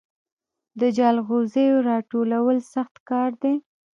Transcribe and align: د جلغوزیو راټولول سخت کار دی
د 0.79 0.81
جلغوزیو 0.97 1.85
راټولول 1.89 2.57
سخت 2.73 2.95
کار 3.09 3.29
دی 3.43 3.55